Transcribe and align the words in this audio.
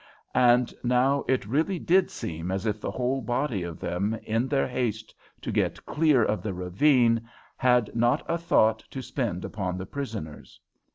And 0.33 0.73
now 0.83 1.23
it 1.27 1.45
really 1.45 1.77
did 1.77 2.09
seem 2.09 2.49
as 2.49 2.65
if 2.65 2.81
the 2.81 2.89
whole 2.89 3.21
body 3.21 3.61
of 3.61 3.79
them, 3.79 4.15
in 4.23 4.47
their 4.47 4.67
haste 4.67 5.13
to 5.43 5.51
get 5.51 5.85
clear 5.85 6.23
of 6.25 6.41
the 6.41 6.55
ravine, 6.55 7.29
had 7.55 7.95
not 7.95 8.25
a 8.27 8.39
thought 8.39 8.79
to 8.89 9.03
spend 9.03 9.45
upon 9.45 9.77
the 9.77 9.85
prisoners. 9.85 10.59